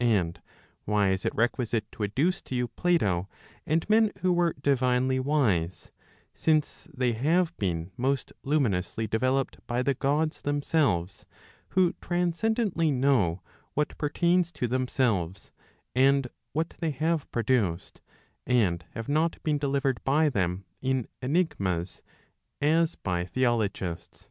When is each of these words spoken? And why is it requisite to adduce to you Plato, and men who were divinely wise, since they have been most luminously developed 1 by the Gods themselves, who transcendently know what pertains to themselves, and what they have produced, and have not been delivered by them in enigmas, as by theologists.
And 0.00 0.40
why 0.86 1.10
is 1.10 1.26
it 1.26 1.34
requisite 1.34 1.84
to 1.92 2.04
adduce 2.04 2.40
to 2.44 2.54
you 2.54 2.68
Plato, 2.68 3.28
and 3.66 3.86
men 3.90 4.12
who 4.20 4.32
were 4.32 4.54
divinely 4.58 5.20
wise, 5.20 5.90
since 6.34 6.88
they 6.96 7.12
have 7.12 7.54
been 7.58 7.90
most 7.98 8.32
luminously 8.44 9.06
developed 9.06 9.56
1 9.56 9.62
by 9.66 9.82
the 9.82 9.92
Gods 9.92 10.40
themselves, 10.40 11.26
who 11.68 11.92
transcendently 12.00 12.90
know 12.90 13.42
what 13.74 13.98
pertains 13.98 14.50
to 14.52 14.66
themselves, 14.66 15.52
and 15.94 16.28
what 16.54 16.70
they 16.78 16.92
have 16.92 17.30
produced, 17.30 18.00
and 18.46 18.86
have 18.92 19.06
not 19.10 19.36
been 19.42 19.58
delivered 19.58 20.02
by 20.02 20.30
them 20.30 20.64
in 20.80 21.08
enigmas, 21.20 22.00
as 22.58 22.94
by 22.96 23.26
theologists. 23.26 24.30